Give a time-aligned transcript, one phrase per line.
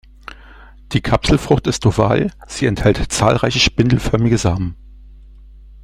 [0.93, 4.75] Die Kapselfrucht ist oval, sie enthält zahlreiche spindelförmige Samen.